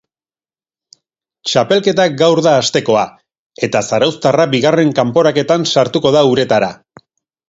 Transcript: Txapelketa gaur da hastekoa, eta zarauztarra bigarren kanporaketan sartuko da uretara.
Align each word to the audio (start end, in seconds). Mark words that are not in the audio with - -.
Txapelketa 1.49 2.07
gaur 2.21 2.39
da 2.47 2.53
hastekoa, 2.61 3.03
eta 3.67 3.81
zarauztarra 3.89 4.47
bigarren 4.55 4.95
kanporaketan 5.01 5.67
sartuko 5.75 6.13
da 6.17 6.25
uretara. 6.31 6.71